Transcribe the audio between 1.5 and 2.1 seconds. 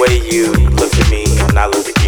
I looked at